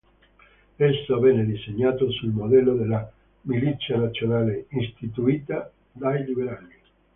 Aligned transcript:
Esso 0.79 1.19
venne 1.19 1.45
disegnato 1.45 2.09
sul 2.09 2.29
modello 2.31 2.73
della 2.73 3.07
Milizia 3.41 3.97
Nazionale, 3.97 4.65
istituita 4.69 5.71
dai 5.91 6.25
liberali. 6.25 6.75